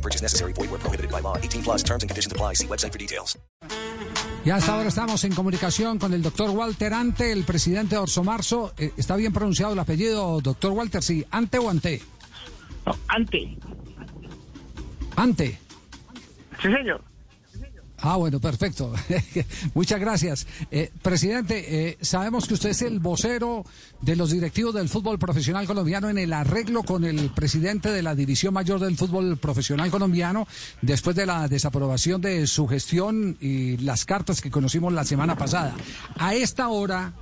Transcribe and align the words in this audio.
No 0.00 0.02
purchase 0.02 0.22
necessary. 0.22 0.54
Void 0.54 0.70
where 0.70 0.80
prohibited 0.80 1.10
by 1.10 1.20
law. 1.20 1.36
18 1.36 1.62
plus 1.62 1.82
terms 1.82 2.02
and 2.02 2.08
conditions 2.10 2.32
apply. 2.32 2.54
See 2.54 2.66
website 2.66 2.92
for 2.92 2.98
details. 2.98 3.38
Y 4.42 4.48
hasta 4.48 4.72
ahora 4.72 4.88
estamos 4.88 5.22
en 5.24 5.34
comunicación 5.34 5.98
con 5.98 6.14
el 6.14 6.22
doctor 6.22 6.48
Walter 6.48 6.94
Ante, 6.94 7.30
el 7.30 7.44
presidente 7.44 7.96
de 7.96 8.00
Orso 8.00 8.24
Marzo. 8.24 8.72
Eh, 8.78 8.92
¿Está 8.96 9.16
bien 9.16 9.34
pronunciado 9.34 9.74
el 9.74 9.78
apellido, 9.78 10.40
doctor 10.40 10.72
Walter? 10.72 11.02
Sí, 11.02 11.26
¿Ante 11.30 11.58
o 11.58 11.68
Ante? 11.68 12.00
No, 12.86 12.96
ante. 13.08 13.58
Ante. 15.16 15.58
Sí, 16.62 16.72
señor. 16.72 17.02
Ah, 18.02 18.16
bueno, 18.16 18.40
perfecto. 18.40 18.92
Muchas 19.74 20.00
gracias. 20.00 20.46
Eh, 20.70 20.90
presidente, 21.02 21.88
eh, 21.88 21.98
sabemos 22.00 22.46
que 22.46 22.54
usted 22.54 22.70
es 22.70 22.82
el 22.82 22.98
vocero 22.98 23.64
de 24.00 24.16
los 24.16 24.30
directivos 24.30 24.74
del 24.74 24.88
fútbol 24.88 25.18
profesional 25.18 25.66
colombiano 25.66 26.08
en 26.08 26.16
el 26.16 26.32
arreglo 26.32 26.82
con 26.82 27.04
el 27.04 27.30
presidente 27.30 27.90
de 27.90 28.02
la 28.02 28.14
División 28.14 28.54
Mayor 28.54 28.80
del 28.80 28.96
Fútbol 28.96 29.36
Profesional 29.36 29.90
Colombiano 29.90 30.48
después 30.80 31.14
de 31.14 31.26
la 31.26 31.46
desaprobación 31.48 32.22
de 32.22 32.46
su 32.46 32.66
gestión 32.66 33.36
y 33.40 33.76
las 33.78 34.06
cartas 34.06 34.40
que 34.40 34.50
conocimos 34.50 34.92
la 34.94 35.04
semana 35.04 35.36
pasada. 35.36 35.74
A 36.16 36.34
esta 36.34 36.68
hora, 36.68 37.12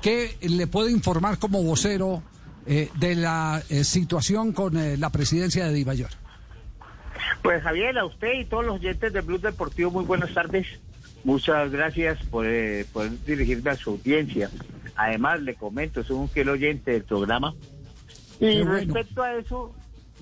¿qué 0.00 0.38
le 0.40 0.66
puede 0.66 0.90
informar 0.90 1.38
como 1.38 1.62
vocero 1.62 2.22
eh, 2.66 2.88
de 2.98 3.14
la 3.14 3.62
eh, 3.68 3.84
situación 3.84 4.52
con 4.52 4.74
la 4.98 5.10
presidencia 5.10 5.66
de 5.66 5.74
Divayor? 5.74 6.23
Pues 7.44 7.62
Javier, 7.62 7.98
a 7.98 8.06
usted 8.06 8.40
y 8.40 8.46
todos 8.46 8.64
los 8.64 8.76
oyentes 8.76 9.12
de 9.12 9.20
Blue 9.20 9.36
Deportivo, 9.36 9.90
muy 9.90 10.06
buenas 10.06 10.32
tardes. 10.32 10.66
Muchas 11.24 11.70
gracias 11.70 12.18
por, 12.30 12.46
eh, 12.46 12.86
por 12.90 13.10
dirigirme 13.26 13.70
a 13.70 13.76
su 13.76 13.90
audiencia. 13.90 14.48
Además, 14.96 15.42
le 15.42 15.54
comento, 15.54 16.02
soy 16.02 16.16
un 16.16 16.30
fiel 16.30 16.48
oyente 16.48 16.92
del 16.92 17.04
programa. 17.04 17.54
Y 18.40 18.62
bueno. 18.62 18.72
respecto 18.72 19.22
a 19.22 19.34
eso, 19.34 19.74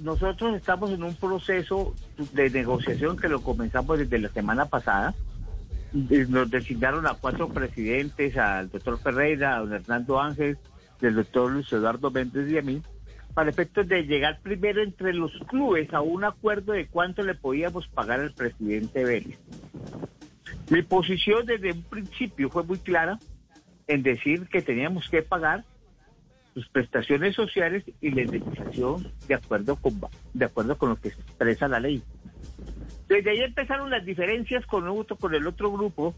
nosotros 0.02 0.56
estamos 0.56 0.90
en 0.90 1.04
un 1.04 1.14
proceso 1.14 1.94
de 2.32 2.50
negociación 2.50 3.16
que 3.16 3.28
lo 3.28 3.40
comenzamos 3.40 4.00
desde 4.00 4.18
la 4.18 4.28
semana 4.30 4.66
pasada. 4.66 5.14
Nos 5.92 6.50
designaron 6.50 7.06
a 7.06 7.14
cuatro 7.14 7.50
presidentes, 7.50 8.36
al 8.36 8.68
doctor 8.68 8.98
Ferreira, 8.98 9.54
a 9.54 9.60
don 9.60 9.72
Hernando 9.72 10.20
Ángel, 10.20 10.58
del 11.00 11.14
doctor 11.14 11.52
Luis 11.52 11.72
Eduardo 11.72 12.10
Méndez 12.10 12.50
y 12.50 12.58
a 12.58 12.62
mí, 12.62 12.82
para 13.34 13.50
efectos 13.50 13.88
de 13.88 14.02
llegar 14.02 14.40
primero 14.42 14.82
entre 14.82 15.14
los 15.14 15.32
clubes 15.48 15.92
a 15.94 16.00
un 16.00 16.24
acuerdo 16.24 16.72
de 16.72 16.86
cuánto 16.86 17.22
le 17.22 17.34
podíamos 17.34 17.88
pagar 17.88 18.20
al 18.20 18.32
presidente 18.32 19.04
Vélez. 19.04 19.38
Mi 20.70 20.82
posición 20.82 21.46
desde 21.46 21.72
un 21.72 21.82
principio 21.82 22.50
fue 22.50 22.62
muy 22.64 22.78
clara 22.78 23.18
en 23.86 24.02
decir 24.02 24.48
que 24.48 24.62
teníamos 24.62 25.08
que 25.08 25.22
pagar 25.22 25.64
sus 26.54 26.68
prestaciones 26.68 27.34
sociales 27.34 27.84
y 28.00 28.10
la 28.10 28.22
indemnización 28.22 29.10
de 29.26 29.34
acuerdo 29.34 29.76
con 29.76 29.98
de 30.34 30.44
acuerdo 30.44 30.76
con 30.76 30.90
lo 30.90 30.96
que 30.96 31.08
expresa 31.08 31.68
la 31.68 31.80
ley. 31.80 32.02
Desde 33.08 33.30
ahí 33.30 33.40
empezaron 33.40 33.90
las 33.90 34.04
diferencias 34.04 34.64
con, 34.66 34.86
otro- 34.88 35.16
con 35.16 35.34
el 35.34 35.46
otro 35.46 35.72
grupo, 35.72 36.14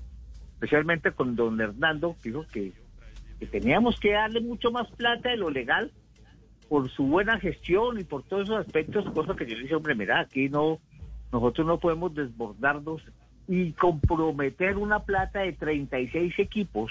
especialmente 0.54 1.12
con 1.12 1.36
don 1.36 1.60
Hernando, 1.60 2.16
que 2.22 2.30
dijo 2.30 2.44
que 2.52 2.72
teníamos 3.46 3.98
que 4.00 4.12
darle 4.12 4.40
mucho 4.40 4.70
más 4.72 4.90
plata 4.92 5.28
de 5.30 5.36
lo 5.36 5.50
legal 5.50 5.92
por 6.74 6.90
su 6.90 7.04
buena 7.04 7.38
gestión 7.38 8.00
y 8.00 8.02
por 8.02 8.24
todos 8.24 8.48
esos 8.48 8.66
aspectos, 8.66 9.08
cosa 9.14 9.36
que 9.36 9.46
yo 9.46 9.54
le 9.54 9.62
dije, 9.62 9.76
hombre, 9.76 9.94
mira, 9.94 10.18
aquí 10.18 10.48
no, 10.48 10.80
nosotros 11.30 11.64
no 11.64 11.78
podemos 11.78 12.12
desbordarnos 12.12 13.00
y 13.46 13.70
comprometer 13.74 14.76
una 14.76 14.98
plata 14.98 15.42
de 15.42 15.52
36 15.52 16.36
equipos, 16.36 16.90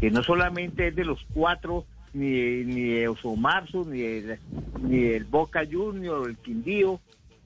que 0.00 0.10
no 0.10 0.22
solamente 0.22 0.88
es 0.88 0.96
de 0.96 1.04
los 1.04 1.22
cuatro, 1.34 1.84
ni, 2.14 2.64
ni 2.64 2.92
de 2.94 3.08
Osomarzo, 3.08 3.84
ni 3.84 4.00
de, 4.00 4.38
ni 4.80 5.00
del 5.00 5.24
Boca 5.24 5.64
Junior, 5.70 6.26
el 6.26 6.38
Quindío, 6.38 6.98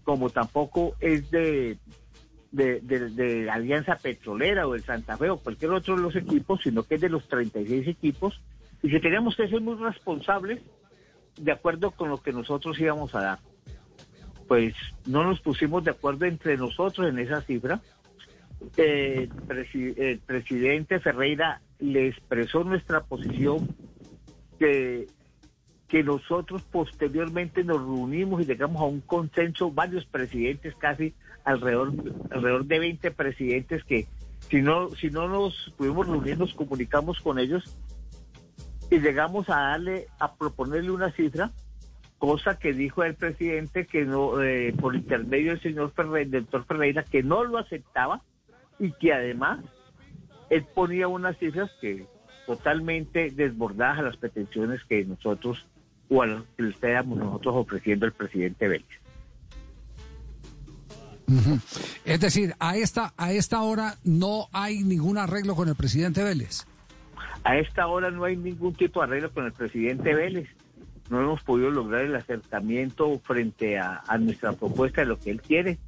como 0.04 0.30
tampoco 0.30 0.94
es 1.00 1.28
de, 1.32 1.76
de, 2.52 2.82
de, 2.82 3.10
de 3.10 3.50
Alianza 3.50 3.96
Petrolera 3.96 4.68
o 4.68 4.74
del 4.74 4.84
Santa 4.84 5.16
Fe 5.16 5.28
o 5.28 5.38
cualquier 5.38 5.72
otro 5.72 5.96
de 5.96 6.02
los 6.02 6.14
equipos, 6.14 6.60
sino 6.62 6.84
que 6.84 6.94
es 6.94 7.00
de 7.00 7.08
los 7.08 7.26
36 7.26 7.88
equipos, 7.88 8.40
y 8.80 8.90
que 8.90 9.00
teníamos 9.00 9.34
que 9.34 9.48
ser 9.48 9.60
muy 9.60 9.74
responsables 9.74 10.62
de 11.36 11.52
acuerdo 11.52 11.90
con 11.90 12.08
lo 12.08 12.22
que 12.22 12.32
nosotros 12.32 12.78
íbamos 12.78 13.14
a 13.14 13.22
dar. 13.22 13.38
Pues 14.46 14.74
no 15.06 15.24
nos 15.24 15.40
pusimos 15.40 15.84
de 15.84 15.90
acuerdo 15.90 16.26
entre 16.26 16.56
nosotros 16.56 17.08
en 17.08 17.18
esa 17.18 17.40
cifra. 17.42 17.80
Eh, 18.76 19.28
el 19.96 20.18
presidente 20.20 21.00
Ferreira 21.00 21.60
le 21.78 22.08
expresó 22.08 22.64
nuestra 22.64 23.02
posición 23.02 23.74
que, 24.58 25.06
que 25.88 26.02
nosotros 26.02 26.62
posteriormente 26.62 27.64
nos 27.64 27.78
reunimos 27.78 28.42
y 28.42 28.46
llegamos 28.46 28.80
a 28.82 28.86
un 28.86 29.00
consenso, 29.00 29.70
varios 29.70 30.04
presidentes, 30.06 30.74
casi 30.76 31.14
alrededor, 31.44 31.92
alrededor 32.30 32.64
de 32.64 32.78
20 32.78 33.10
presidentes 33.10 33.84
que 33.84 34.06
si 34.50 34.60
no, 34.60 34.90
si 34.90 35.10
no 35.10 35.28
nos 35.28 35.72
pudimos 35.76 36.06
reunir, 36.06 36.38
nos 36.38 36.54
comunicamos 36.54 37.18
con 37.20 37.38
ellos 37.38 37.76
y 38.90 38.98
llegamos 38.98 39.48
a 39.48 39.56
darle, 39.56 40.08
a 40.18 40.34
proponerle 40.34 40.90
una 40.90 41.10
cifra, 41.12 41.50
cosa 42.18 42.58
que 42.58 42.72
dijo 42.72 43.04
el 43.04 43.14
presidente 43.14 43.86
que 43.86 44.04
no, 44.04 44.42
eh, 44.42 44.74
por 44.80 44.94
intermedio 44.94 45.52
del 45.52 45.62
señor 45.62 45.92
Ferreira, 45.92 46.30
del 46.30 46.42
doctor 46.42 46.64
Ferreira, 46.66 47.04
que 47.04 47.22
no 47.22 47.44
lo 47.44 47.58
aceptaba 47.58 48.22
y 48.78 48.92
que 48.92 49.12
además 49.12 49.60
él 50.50 50.64
ponía 50.74 51.08
unas 51.08 51.38
cifras 51.38 51.70
que 51.80 52.06
totalmente 52.46 53.30
desbordadas 53.30 53.98
a 53.98 54.02
las 54.02 54.16
pretensiones 54.16 54.82
que 54.84 55.04
nosotros 55.04 55.66
o 56.08 56.22
a 56.22 56.26
lo 56.26 56.44
que 56.56 56.62
le 56.62 56.70
estábamos 56.70 57.18
nosotros 57.18 57.54
ofreciendo 57.56 58.06
al 58.06 58.12
presidente 58.12 58.68
Vélez. 58.68 59.04
Es 62.04 62.20
decir, 62.20 62.54
a 62.58 62.76
esta, 62.76 63.14
a 63.16 63.32
esta 63.32 63.62
hora 63.62 63.96
no 64.04 64.48
hay 64.52 64.84
ningún 64.84 65.16
arreglo 65.16 65.56
con 65.56 65.68
el 65.68 65.74
presidente 65.74 66.22
Vélez. 66.22 66.66
A 67.44 67.58
esta 67.58 67.86
hora 67.86 68.10
no 68.10 68.24
hay 68.24 68.36
ningún 68.36 68.74
tipo 68.74 69.00
de 69.00 69.06
arreglo 69.06 69.30
con 69.30 69.44
el 69.44 69.52
presidente 69.52 70.14
Vélez. 70.14 70.48
No 71.10 71.20
hemos 71.20 71.42
podido 71.42 71.70
lograr 71.70 72.02
el 72.02 72.16
acercamiento 72.16 73.18
frente 73.20 73.78
a, 73.78 74.02
a 74.08 74.16
nuestra 74.18 74.52
propuesta 74.54 75.02
de 75.02 75.08
lo 75.08 75.18
que 75.18 75.30
él 75.30 75.42
quiere. 75.42 75.78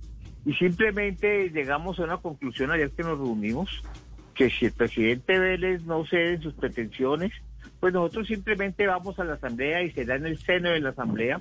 Y 0.45 0.53
simplemente 0.55 1.49
llegamos 1.49 1.99
a 1.99 2.05
una 2.05 2.19
conclusión 2.19 2.71
ayer 2.71 2.91
que 2.91 3.03
nos 3.03 3.19
reunimos, 3.19 3.83
que 4.35 4.51
si 4.51 4.67
el 4.67 4.73
presidente 4.73 5.39
Vélez 5.39 5.83
no 5.85 6.05
cede 6.05 6.35
en 6.35 6.43
sus 6.43 6.55
pretensiones, 6.55 7.33
pues 7.81 7.93
nosotros 7.93 8.29
simplemente 8.29 8.87
vamos 8.87 9.19
a 9.19 9.25
la 9.25 9.35
asamblea 9.35 9.83
y 9.83 9.91
será 9.91 10.17
en 10.17 10.27
el 10.27 10.39
seno 10.39 10.71
de 10.71 10.81
la 10.81 10.91
asamblea 10.91 11.41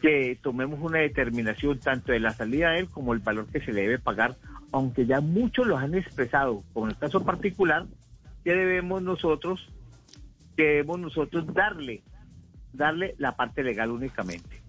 que 0.00 0.38
tomemos 0.42 0.80
una 0.80 0.98
determinación 0.98 1.78
tanto 1.78 2.12
de 2.12 2.20
la 2.20 2.30
salida 2.30 2.70
de 2.70 2.80
él 2.80 2.88
como 2.88 3.12
el 3.12 3.20
valor 3.20 3.46
que 3.46 3.60
se 3.60 3.72
le 3.72 3.82
debe 3.82 3.98
pagar, 3.98 4.36
aunque 4.72 5.06
ya 5.06 5.20
muchos 5.20 5.66
lo 5.66 5.78
han 5.78 5.94
expresado, 5.94 6.62
como 6.72 6.86
en 6.86 6.92
el 6.92 6.98
caso 6.98 7.24
particular, 7.24 7.86
que 8.46 8.54
debemos 8.54 9.02
nosotros, 9.02 9.68
debemos 10.56 11.00
nosotros 11.00 11.52
darle, 11.52 12.04
darle 12.72 13.16
la 13.18 13.34
parte 13.34 13.64
legal 13.64 13.90
únicamente. 13.90 14.62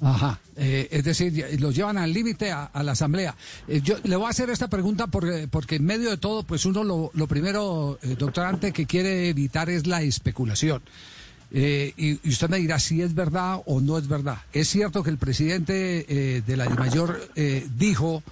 Ajá, 0.00 0.38
eh, 0.54 0.86
es 0.92 1.02
decir, 1.02 1.44
los 1.58 1.74
llevan 1.74 1.98
al 1.98 2.12
límite 2.12 2.52
a, 2.52 2.70
la 2.84 2.92
asamblea. 2.92 3.34
Eh, 3.66 3.80
yo 3.80 3.96
le 4.04 4.14
voy 4.14 4.26
a 4.26 4.28
hacer 4.28 4.48
esta 4.50 4.68
pregunta 4.68 5.08
porque, 5.08 5.48
porque 5.50 5.74
en 5.74 5.86
medio 5.86 6.08
de 6.10 6.18
todo, 6.18 6.44
pues 6.44 6.66
uno 6.66 6.84
lo, 6.84 7.26
primero, 7.26 7.98
eh, 8.00 8.14
doctor 8.16 8.46
Ante, 8.46 8.70
que 8.70 8.86
quiere 8.86 9.28
evitar 9.28 9.68
es 9.68 9.88
la 9.88 10.02
especulación. 10.02 10.80
Eh, 11.50 11.94
y, 11.96 12.28
usted 12.28 12.48
me 12.48 12.58
dirá 12.58 12.78
si 12.78 13.02
es 13.02 13.14
verdad 13.14 13.60
o 13.66 13.80
no 13.80 13.98
es 13.98 14.06
verdad. 14.06 14.38
Es 14.52 14.68
cierto 14.68 15.02
que 15.02 15.10
el 15.10 15.18
presidente 15.18 16.06
eh, 16.08 16.42
de 16.46 16.56
la 16.56 16.66
DIMAYOR 16.66 17.30
eh, 17.34 17.66
dijo 17.76 18.22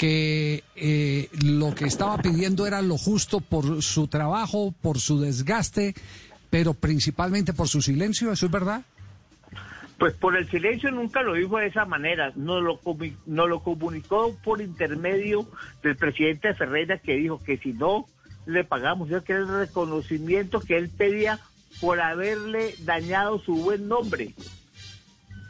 que 0.00 0.64
eh, 0.76 1.28
lo 1.44 1.74
que 1.74 1.84
estaba 1.84 2.16
pidiendo 2.16 2.66
era 2.66 2.80
lo 2.80 2.96
justo 2.96 3.42
por 3.42 3.82
su 3.82 4.08
trabajo, 4.08 4.74
por 4.80 4.98
su 4.98 5.20
desgaste, 5.20 5.94
pero 6.48 6.72
principalmente 6.72 7.52
por 7.52 7.68
su 7.68 7.82
silencio. 7.82 8.32
¿Eso 8.32 8.46
es 8.46 8.52
verdad? 8.52 8.80
Pues 9.98 10.14
por 10.14 10.38
el 10.38 10.48
silencio 10.48 10.90
nunca 10.90 11.20
lo 11.20 11.34
dijo 11.34 11.58
de 11.58 11.66
esa 11.66 11.84
manera, 11.84 12.32
nos 12.34 12.62
lo, 12.62 12.80
nos 13.26 13.48
lo 13.50 13.62
comunicó 13.62 14.34
por 14.42 14.62
intermedio 14.62 15.46
del 15.82 15.96
presidente 15.96 16.54
Ferreira 16.54 16.96
que 16.96 17.16
dijo 17.16 17.42
que 17.44 17.58
si 17.58 17.74
no 17.74 18.06
le 18.46 18.64
pagamos, 18.64 19.10
ya 19.10 19.20
que 19.20 19.34
el 19.34 19.48
reconocimiento 19.48 20.60
que 20.60 20.78
él 20.78 20.88
pedía 20.88 21.40
por 21.78 22.00
haberle 22.00 22.74
dañado 22.84 23.38
su 23.40 23.54
buen 23.54 23.86
nombre. 23.86 24.34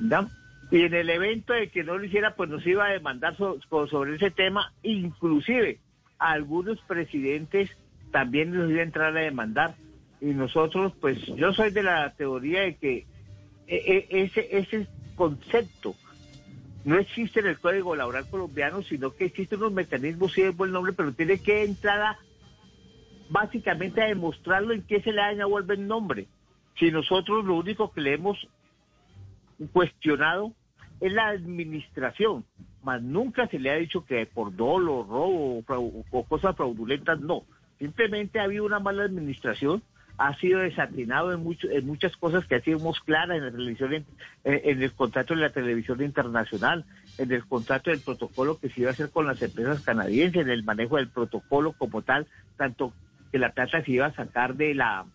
¿Ya? 0.01 0.27
Y 0.71 0.83
en 0.83 0.95
el 0.95 1.11
evento 1.11 1.53
de 1.53 1.69
que 1.69 1.83
no 1.83 1.99
lo 1.99 2.05
hiciera, 2.05 2.35
pues 2.37 2.49
nos 2.49 2.65
iba 2.67 2.87
a 2.87 2.91
demandar 2.93 3.37
so- 3.37 3.59
so- 3.69 3.87
sobre 3.89 4.17
ese 4.17 4.31
tema, 4.31 4.73
inclusive 4.83 5.81
a 6.19 6.33
algunos 6.33 6.81
presidentes 6.83 7.71
también 8.13 8.53
nos 8.53 8.71
iba 8.71 8.81
a 8.81 8.85
entrar 8.85 9.17
a 9.17 9.21
demandar. 9.21 9.77
Y 10.21 10.27
nosotros, 10.27 10.93
pues 11.01 11.19
yo 11.37 11.53
soy 11.55 11.71
de 11.71 11.83
la 11.83 12.13
teoría 12.15 12.63
de 12.63 12.77
que 12.77 13.07
e- 13.67 14.07
e- 14.11 14.23
ese, 14.25 14.59
ese 14.59 14.89
concepto 15.15 15.97
no 16.85 16.99
existe 16.99 17.41
en 17.41 17.47
el 17.47 17.59
Código 17.61 17.95
Laboral 17.97 18.29
colombiano, 18.29 18.83
sino 18.83 19.13
que 19.13 19.27
existen 19.27 19.59
unos 19.59 19.73
mecanismos, 19.73 20.33
sí 20.33 20.43
es 20.43 20.57
buen 20.57 20.73
nombre, 20.73 20.93
pero 20.93 21.13
tiene 21.13 21.41
que 21.41 21.63
entrar 21.63 22.01
a, 22.01 22.19
básicamente 23.29 24.03
a 24.03 24.07
demostrarlo 24.07 24.73
en 24.73 24.83
qué 24.85 25.01
se 25.03 25.13
le 25.13 25.21
daña 25.21 25.47
vuelve 25.47 25.75
el 25.75 25.87
nombre. 25.87 26.29
Si 26.79 26.91
nosotros 26.91 27.45
lo 27.45 27.55
único 27.57 27.93
que 27.93 28.01
le 28.01 28.15
hemos 28.15 28.39
cuestionado 29.73 30.53
es 31.01 31.13
la 31.13 31.29
administración, 31.29 32.45
mas 32.83 33.03
nunca 33.03 33.47
se 33.49 33.59
le 33.59 33.71
ha 33.71 33.77
dicho 33.77 34.05
que 34.05 34.27
por 34.27 34.55
dolo, 34.55 35.03
robo 35.05 35.59
o 35.59 36.05
o 36.11 36.25
cosas 36.25 36.57
fraudulentas, 36.57 37.21
no. 37.21 37.43
Simplemente 37.79 38.39
ha 38.39 38.45
habido 38.45 38.65
una 38.65 38.79
mala 38.81 39.05
administración, 39.05 39.83
ha 40.19 40.35
sido 40.39 40.61
desatinado 40.61 41.33
en, 41.33 41.41
mucho, 41.43 41.71
en 41.71 41.87
muchas 41.87 42.15
cosas 42.19 42.47
que 42.47 42.57
hacíamos 42.57 43.01
claras 43.01 43.39
en 43.39 43.45
la 43.47 43.51
televisión, 43.51 43.95
en, 43.95 44.05
en 44.45 44.83
el 44.83 44.93
contrato 44.93 45.35
de 45.35 45.41
la 45.41 45.51
televisión 45.53 46.03
internacional, 46.03 46.85
en 47.17 47.33
el 47.33 47.47
contrato 47.47 47.91
del 47.91 48.01
protocolo 48.01 48.59
que 48.59 48.69
se 48.69 48.83
iba 48.83 48.91
a 48.91 48.93
hacer 48.93 49.11
con 49.11 49.27
las 49.27 49.41
empresas 49.41 49.81
canadienses, 49.83 50.43
en 50.43 50.51
el 50.51 50.63
manejo 50.63 50.97
del 50.97 51.09
protocolo 51.09 51.73
como 51.73 52.03
tal, 52.03 52.27
tanto 52.59 52.93
que 53.33 53.39
la 53.39 53.53
plata 53.53 53.83
se 53.83 53.93
iba 53.93 54.07
a 54.07 54.15
sacar 54.15 54.57
de 54.57 54.75
la 54.75 55.07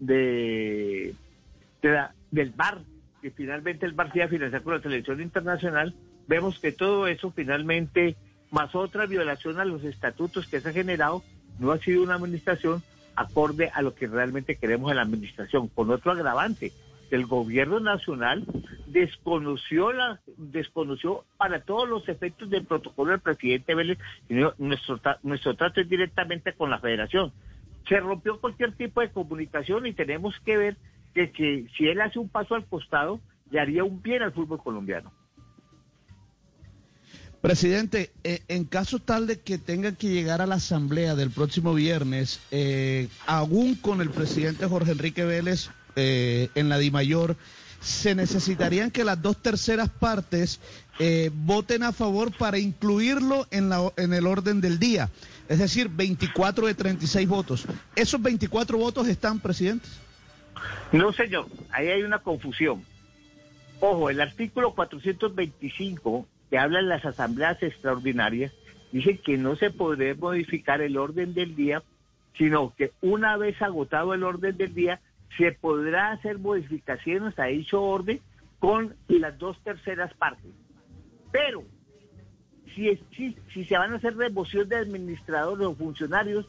de, 0.00 1.14
de 1.82 1.90
la- 1.90 2.14
del 2.30 2.50
bar, 2.50 2.78
que 3.20 3.30
finalmente 3.30 3.86
el 3.86 3.92
bar 3.92 4.12
se 4.12 4.18
iba 4.18 4.26
a 4.26 4.30
financiar 4.30 4.62
con 4.62 4.74
la 4.74 4.80
televisión 4.80 5.20
internacional, 5.20 5.94
vemos 6.26 6.58
que 6.60 6.72
todo 6.72 7.06
eso 7.06 7.30
finalmente, 7.32 8.16
más 8.50 8.74
otra 8.74 9.06
violación 9.06 9.60
a 9.60 9.64
los 9.64 9.84
estatutos 9.84 10.46
que 10.48 10.60
se 10.60 10.68
ha 10.68 10.72
generado, 10.72 11.22
no 11.58 11.72
ha 11.72 11.78
sido 11.78 12.02
una 12.02 12.14
administración 12.14 12.82
acorde 13.16 13.70
a 13.74 13.82
lo 13.82 13.94
que 13.94 14.06
realmente 14.06 14.56
queremos 14.56 14.90
en 14.90 14.96
la 14.96 15.02
administración, 15.02 15.68
con 15.68 15.90
otro 15.90 16.12
agravante. 16.12 16.72
El 17.10 17.26
gobierno 17.26 17.80
nacional 17.80 18.44
desconoció 18.86 19.92
la 19.92 20.20
desconoció 20.36 21.24
para 21.36 21.60
todos 21.62 21.88
los 21.88 22.08
efectos 22.08 22.50
del 22.50 22.66
protocolo 22.66 23.12
del 23.12 23.20
presidente 23.20 23.74
Vélez 23.74 23.98
y 24.28 24.34
no- 24.34 24.54
nuestro 24.58 25.00
nuestro 25.22 25.54
trato 25.56 25.80
es 25.80 25.88
directamente 25.88 26.52
con 26.52 26.70
la 26.70 26.78
federación 26.78 27.32
se 27.88 27.98
rompió 28.00 28.38
cualquier 28.38 28.72
tipo 28.72 29.00
de 29.00 29.10
comunicación 29.10 29.86
y 29.86 29.94
tenemos 29.94 30.34
que 30.44 30.58
ver 30.58 30.76
que, 31.14 31.30
que 31.32 31.66
si 31.76 31.86
él 31.86 32.00
hace 32.00 32.18
un 32.18 32.28
paso 32.28 32.54
al 32.54 32.66
costado, 32.66 33.20
le 33.50 33.60
haría 33.60 33.84
un 33.84 34.02
bien 34.02 34.22
al 34.22 34.32
fútbol 34.32 34.62
colombiano. 34.62 35.12
Presidente, 37.40 38.10
eh, 38.24 38.42
en 38.48 38.64
caso 38.64 38.98
tal 38.98 39.28
de 39.28 39.38
que 39.38 39.58
tenga 39.58 39.92
que 39.92 40.08
llegar 40.08 40.42
a 40.42 40.46
la 40.46 40.56
asamblea 40.56 41.14
del 41.14 41.30
próximo 41.30 41.72
viernes, 41.72 42.40
eh, 42.50 43.08
aún 43.26 43.76
con 43.76 44.00
el 44.00 44.10
presidente 44.10 44.66
Jorge 44.66 44.90
Enrique 44.90 45.24
Vélez 45.24 45.70
eh, 45.94 46.48
en 46.56 46.68
la 46.68 46.78
DIMAYOR, 46.78 47.36
se 47.80 48.14
necesitarían 48.14 48.90
que 48.90 49.04
las 49.04 49.22
dos 49.22 49.36
terceras 49.36 49.88
partes 49.88 50.60
eh, 50.98 51.30
voten 51.32 51.84
a 51.84 51.92
favor 51.92 52.36
para 52.36 52.58
incluirlo 52.58 53.46
en, 53.50 53.68
la, 53.68 53.92
en 53.96 54.12
el 54.12 54.26
orden 54.26 54.60
del 54.60 54.78
día. 54.78 55.10
Es 55.48 55.60
decir, 55.60 55.88
24 55.88 56.66
de 56.66 56.74
36 56.74 57.28
votos. 57.28 57.66
¿Esos 57.94 58.20
24 58.20 58.78
votos 58.78 59.08
están, 59.08 59.38
presidente? 59.38 59.88
No, 60.92 61.12
señor, 61.12 61.46
ahí 61.70 61.88
hay 61.88 62.02
una 62.02 62.18
confusión. 62.20 62.84
Ojo, 63.80 64.10
el 64.10 64.20
artículo 64.20 64.74
425, 64.74 66.26
que 66.50 66.58
habla 66.58 66.80
en 66.80 66.88
las 66.88 67.04
asambleas 67.04 67.62
extraordinarias, 67.62 68.52
dice 68.90 69.18
que 69.18 69.36
no 69.36 69.56
se 69.56 69.70
podrá 69.70 70.14
modificar 70.14 70.80
el 70.80 70.96
orden 70.96 71.34
del 71.34 71.54
día, 71.54 71.82
sino 72.36 72.74
que 72.76 72.92
una 73.00 73.36
vez 73.36 73.60
agotado 73.62 74.14
el 74.14 74.24
orden 74.24 74.56
del 74.56 74.74
día, 74.74 75.00
se 75.36 75.52
podrá 75.52 76.12
hacer 76.12 76.38
modificaciones 76.38 77.38
a 77.38 77.44
dicho 77.44 77.82
orden 77.82 78.20
con 78.58 78.96
las 79.08 79.38
dos 79.38 79.62
terceras 79.62 80.12
partes. 80.14 80.50
Pero 81.30 81.64
si, 82.74 82.98
si, 83.52 83.64
se 83.64 83.78
van 83.78 83.92
a 83.92 83.96
hacer 83.96 84.16
remoción 84.16 84.68
de 84.68 84.76
administradores 84.76 85.66
o 85.66 85.74
funcionarios 85.74 86.48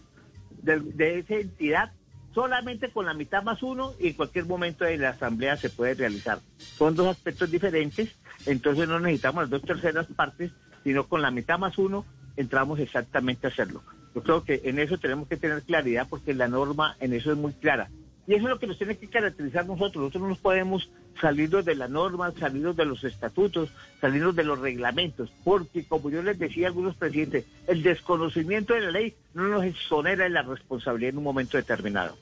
de, 0.61 0.79
de 0.79 1.19
esa 1.19 1.35
entidad, 1.35 1.91
solamente 2.33 2.91
con 2.91 3.05
la 3.05 3.13
mitad 3.13 3.43
más 3.43 3.63
uno 3.63 3.93
y 3.99 4.09
en 4.09 4.13
cualquier 4.13 4.45
momento 4.45 4.85
de 4.85 4.97
la 4.97 5.09
asamblea 5.09 5.57
se 5.57 5.69
puede 5.69 5.95
realizar. 5.95 6.39
Son 6.57 6.95
dos 6.95 7.07
aspectos 7.07 7.51
diferentes, 7.51 8.15
entonces 8.45 8.87
no 8.87 8.99
necesitamos 8.99 9.43
las 9.43 9.49
dos 9.49 9.61
terceras 9.61 10.07
partes, 10.07 10.51
sino 10.83 11.07
con 11.07 11.21
la 11.21 11.31
mitad 11.31 11.59
más 11.59 11.77
uno 11.77 12.05
entramos 12.37 12.79
exactamente 12.79 13.47
a 13.47 13.49
hacerlo. 13.49 13.83
Yo 14.15 14.23
creo 14.23 14.43
que 14.43 14.61
en 14.63 14.79
eso 14.79 14.97
tenemos 14.97 15.27
que 15.27 15.37
tener 15.37 15.61
claridad 15.63 16.07
porque 16.09 16.33
la 16.33 16.47
norma 16.47 16.95
en 16.99 17.13
eso 17.13 17.31
es 17.31 17.37
muy 17.37 17.53
clara. 17.53 17.89
Y 18.27 18.35
eso 18.35 18.43
es 18.43 18.49
lo 18.49 18.59
que 18.59 18.67
nos 18.67 18.77
tiene 18.77 18.97
que 18.97 19.09
caracterizar 19.09 19.65
nosotros. 19.65 20.03
Nosotros 20.03 20.21
no 20.21 20.29
nos 20.29 20.37
podemos 20.37 20.91
salirnos 21.19 21.65
de 21.65 21.75
la 21.75 21.87
norma, 21.87 22.31
salirnos 22.39 22.75
de 22.75 22.85
los 22.85 23.03
estatutos, 23.03 23.69
salirnos 23.99 24.35
de 24.35 24.43
los 24.43 24.59
reglamentos, 24.59 25.31
porque 25.43 25.83
como 25.83 26.09
yo 26.09 26.21
les 26.21 26.39
decía 26.39 26.67
a 26.67 26.69
algunos 26.69 26.95
presidentes, 26.95 27.45
el 27.67 27.83
desconocimiento 27.83 28.73
de 28.73 28.81
la 28.81 28.91
ley 28.91 29.15
no 29.33 29.47
nos 29.47 29.63
exonera 29.63 30.23
de 30.23 30.29
la 30.29 30.41
responsabilidad 30.41 31.11
en 31.11 31.17
un 31.17 31.23
momento 31.23 31.57
determinado. 31.57 32.17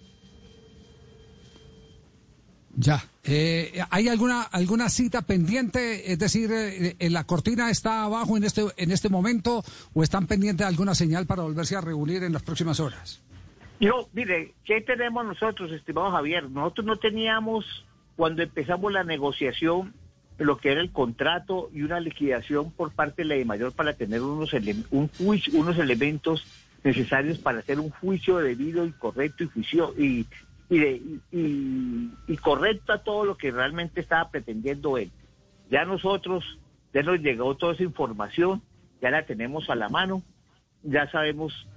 Ya. 2.79 3.03
Eh, 3.23 3.81
¿Hay 3.89 4.07
alguna 4.07 4.44
alguna 4.44 4.88
cita 4.89 5.23
pendiente? 5.23 6.11
Es 6.11 6.19
decir, 6.19 6.51
eh, 6.53 6.95
¿la 7.09 7.23
cortina 7.23 7.71
está 7.71 8.03
abajo 8.03 8.38
en 8.38 8.44
este 8.44 8.65
en 8.77 8.91
este 8.91 9.09
momento 9.09 9.63
o 9.95 10.03
están 10.03 10.27
pendientes 10.27 10.59
de 10.59 10.69
alguna 10.69 10.94
señal 10.94 11.25
para 11.25 11.41
volverse 11.41 11.75
a 11.75 11.81
reunir 11.81 12.21
en 12.23 12.33
las 12.33 12.44
próximas 12.44 12.79
horas? 12.79 13.23
No, 13.79 14.07
mire, 14.13 14.53
¿qué 14.65 14.81
tenemos 14.81 15.25
nosotros, 15.25 15.71
estimado 15.71 16.11
Javier? 16.11 16.49
Nosotros 16.49 16.85
no 16.85 16.95
teníamos, 16.97 17.65
cuando 18.18 18.42
empezamos 18.44 18.92
la 18.92 19.04
negociación, 19.06 19.94
lo 20.40 20.58
que 20.58 20.72
era 20.72 20.81
el 20.81 20.92
contrato 20.92 21.69
y 21.74 21.84
una 21.84 22.00
liquidación 22.00 22.72
por 22.72 22.92
parte 22.92 23.24
de 23.24 23.38
la 23.38 23.46
mayor 23.46 23.72
para 23.74 23.94
tener 23.94 24.22
unos, 24.22 24.54
ele- 24.54 24.84
unos 24.90 25.78
elementos 25.78 26.46
necesarios 26.84 27.40
para 27.40 27.60
hacer 27.60 27.80
un 27.80 27.90
juicio 27.92 28.38
debido 28.38 28.86
y 28.86 28.92
correcto 28.92 29.44
y 29.44 29.48
juicio 29.48 29.94
de- 29.98 30.25
y- 31.31 32.10
y 32.28 32.38
correcto 32.38 32.92
a 32.92 33.04
todo 33.04 33.24
lo 33.24 33.38
que 33.38 33.52
realmente 33.52 34.02
estaba 34.02 34.30
pretendiendo 34.30 34.98
él. 34.98 35.12
Ya 35.69 35.86
nosotros, 35.86 36.44
ya 36.94 37.04
nos 37.04 37.19
llegó 37.19 37.56
toda 37.56 37.74
esa 37.74 37.84
información, 37.84 38.62
ya 39.02 39.12
la 39.12 39.25
tenemos 39.25 39.69
a 39.69 39.75
la 39.75 39.90
mano, 39.90 40.24
ya 40.84 41.10
sabemos 41.12 41.68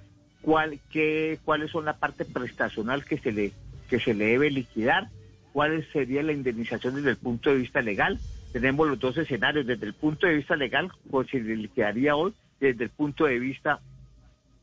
cuál, 0.41 0.79
qué, 0.91 1.39
cuáles 1.45 1.71
son 1.71 1.85
la 1.85 1.97
parte 1.97 2.25
prestacional 2.25 3.05
que 3.05 3.17
se 3.19 3.31
le 3.31 3.53
que 3.89 3.99
se 3.99 4.13
le 4.13 4.25
debe 4.25 4.49
liquidar, 4.49 5.09
cuál 5.53 5.85
sería 5.91 6.23
la 6.23 6.33
indemnización 6.33 6.95
desde 6.95 7.11
el 7.11 7.17
punto 7.17 7.49
de 7.49 7.57
vista 7.57 7.81
legal. 7.81 8.19
Tenemos 8.51 8.87
los 8.87 8.99
dos 8.99 9.17
escenarios, 9.17 9.65
desde 9.65 9.85
el 9.85 9.93
punto 9.93 10.27
de 10.27 10.35
vista 10.35 10.55
legal, 10.55 10.91
pues 11.09 11.29
se 11.29 11.39
liquidaría 11.39 12.15
hoy, 12.15 12.33
desde 12.59 12.85
el 12.85 12.89
punto 12.89 13.25
de 13.25 13.39
vista 13.39 13.79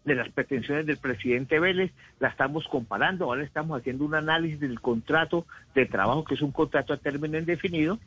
de 0.05 0.15
las 0.15 0.29
pretensiones 0.31 0.87
del 0.87 0.97
presidente 0.97 1.59
Vélez, 1.59 1.93
la 2.19 2.29
estamos 2.29 2.67
comparando, 2.69 3.27
ahora 3.27 3.43
estamos 3.43 3.79
haciendo 3.79 4.05
un 4.05 4.15
análisis 4.15 4.61
del 4.61 4.81
contrato 4.81 5.47
de 5.75 5.87
trabajo, 5.87 6.25
que 6.25 6.35
es 6.35 6.43
un 6.43 6.53
contrato 6.53 6.93
a 6.93 6.97
término 6.97 7.39
indefinido, 7.39 7.99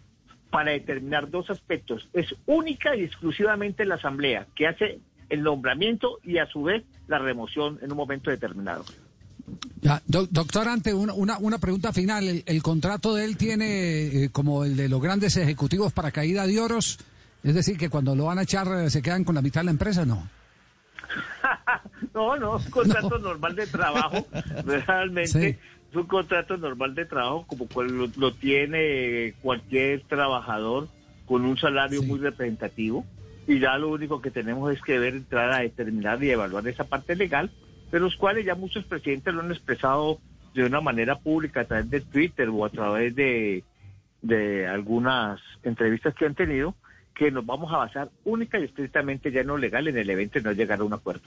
para 0.50 0.72
determinar 0.72 1.30
dos 1.30 1.50
aspectos. 1.50 2.10
Es 2.14 2.36
única 2.46 2.96
y 2.96 3.04
exclusivamente 3.04 3.86
la 3.86 3.96
Asamblea, 3.96 4.48
que 4.56 4.68
hace 4.68 5.00
el 5.30 5.44
nombramiento 5.44 6.20
y 6.24 6.40
a 6.40 6.46
su 6.48 6.64
vez 6.64 6.84
la 7.08 7.20
remoción 7.20 7.80
en 7.82 7.92
un 7.92 7.98
momento 7.98 8.30
determinado. 8.30 8.84
Ya, 9.81 10.01
do- 10.05 10.27
doctor 10.29 10.67
Ante, 10.67 10.93
una, 10.93 11.13
una, 11.13 11.38
una 11.39 11.58
pregunta 11.58 11.91
final. 11.93 12.27
¿El, 12.27 12.43
el 12.46 12.62
contrato 12.63 13.15
de 13.15 13.25
él 13.25 13.38
tiene, 13.38 14.25
eh, 14.25 14.29
como 14.31 14.63
el 14.63 14.75
de 14.77 14.88
los 14.89 15.01
grandes 15.01 15.36
ejecutivos, 15.38 15.91
para 15.93 16.12
caída 16.12 16.46
de 16.48 16.60
oros? 16.60 17.00
Es 17.43 17.55
decir, 17.55 17.77
que 17.77 17.89
cuando 17.89 18.15
lo 18.15 18.25
van 18.25 18.38
a 18.39 18.43
echar 18.43 18.67
eh, 18.79 18.89
se 18.89 19.01
quedan 19.01 19.24
con 19.24 19.36
la 19.36 19.41
mitad 19.41 19.62
de 19.62 19.65
la 19.65 19.72
empresa, 19.72 20.05
¿no? 20.05 20.27
no, 22.13 22.38
no, 22.38 22.58
es 22.58 22.65
un 22.65 22.72
contrato 22.72 23.17
normal 23.20 23.55
de 23.55 23.67
trabajo, 23.67 24.27
realmente 24.65 25.27
Sí. 25.53 25.58
es 25.89 25.96
un 25.96 26.05
contrato 26.08 26.58
normal 26.58 26.96
de 26.96 27.05
trabajo 27.05 27.46
como 27.48 27.67
cual 27.67 27.88
lo, 27.98 28.10
lo 28.17 28.34
tiene 28.34 29.34
cualquier 29.41 30.03
trabajador 30.03 30.88
con 31.25 31.43
un 31.46 31.58
salario 31.58 32.01
Sí. 32.01 32.05
muy 32.08 32.20
representativo 32.20 33.05
y 33.48 33.60
ya 33.60 33.77
lo 33.77 33.89
único 33.89 34.22
que 34.22 34.31
tenemos 34.31 34.72
es 34.74 34.81
que 34.81 35.00
ver, 35.00 35.15
entrar 35.15 35.51
a 35.51 35.60
determinar 35.60 36.24
y 36.24 36.29
evaluar 36.29 36.67
esa 36.67 36.84
parte 36.86 37.15
legal, 37.15 37.51
de 37.91 38.00
los 38.00 38.15
cuales 38.15 38.45
ya 38.45 38.55
muchos 38.55 38.86
presidentes 38.86 39.33
lo 39.33 39.41
han 39.41 39.51
expresado 39.51 40.19
de 40.53 40.65
una 40.65 40.81
manera 40.81 41.19
pública 41.19 41.62
a 41.62 41.65
través 41.65 41.89
de 41.89 42.01
Twitter 42.01 42.50
o 42.50 42.65
a 42.65 42.69
través 42.69 43.15
de, 43.15 43.63
de 44.21 44.67
algunas 44.67 45.39
entrevistas 45.63 46.13
que 46.15 46.25
han 46.25 46.36
tenido, 46.36 46.75
que 47.13 47.31
nos 47.31 47.45
vamos 47.45 47.71
a 47.74 47.77
basar 47.77 48.10
única 48.24 48.60
y 48.60 48.63
estrictamente 48.63 49.31
ya 49.31 49.41
en 49.41 49.48
lo 49.48 49.57
legal 49.57 49.88
en 49.88 49.98
el 49.98 50.10
evento 50.10 50.39
y 50.39 50.41
no 50.41 50.51
llegar 50.51 50.79
a 50.79 50.83
un 50.83 50.93
acuerdo. 50.93 51.24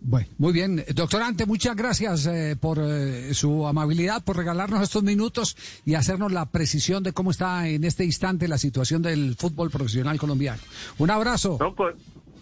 Bueno, 0.00 0.28
muy 0.38 0.52
bien. 0.52 0.84
Doctorante, 0.94 1.44
muchas 1.44 1.74
gracias 1.74 2.26
eh, 2.26 2.56
por 2.58 2.78
eh, 2.80 3.34
su 3.34 3.66
amabilidad, 3.66 4.22
por 4.24 4.36
regalarnos 4.36 4.80
estos 4.82 5.02
minutos 5.02 5.56
y 5.84 5.94
hacernos 5.94 6.32
la 6.32 6.46
precisión 6.46 7.02
de 7.02 7.12
cómo 7.12 7.32
está 7.32 7.68
en 7.68 7.82
este 7.84 8.04
instante 8.04 8.46
la 8.46 8.58
situación 8.58 9.02
del 9.02 9.34
fútbol 9.34 9.70
profesional 9.70 10.18
colombiano. 10.18 10.60
Un 10.98 11.10
abrazo. 11.10 11.58
No, 11.60 11.74
pues, 11.74 11.96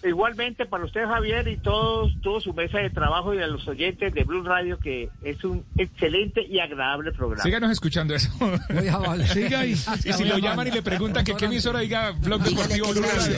igualmente 0.09 0.67
para 0.67 0.85
usted, 0.85 1.05
Javier, 1.07 1.49
y 1.49 1.57
todos, 1.57 2.13
toda 2.23 2.41
su 2.41 2.53
mesa 2.53 2.79
de 2.79 2.91
trabajo 2.91 3.35
y 3.35 3.39
a 3.43 3.47
los 3.47 3.67
oyentes 3.69 4.13
de 4.13 4.25
Blue 4.25 4.43
Radio, 4.43 4.79
que 4.79 5.09
es 5.23 5.43
un 5.45 5.65
excelente 5.77 6.43
y 6.43 6.59
agradable 6.59 7.13
programa. 7.13 7.43
Síganos 7.43 7.71
escuchando 7.71 8.15
eso. 8.15 8.31
Muy 8.71 8.89
amable. 8.89 9.27
Siga 9.27 9.61
ahí. 9.61 9.73
Y 9.73 10.13
si 10.13 10.25
lo 10.25 10.39
llaman 10.39 10.69
y 10.69 10.71
le 10.71 10.83
preguntan 10.83 11.25
que 11.25 11.35
qué 11.35 11.47
emisora 11.47 11.81
diga 11.81 12.13
Blog 12.13 12.43
Deportivo 12.43 12.93
Blue 12.93 13.03
Radio. 13.03 13.37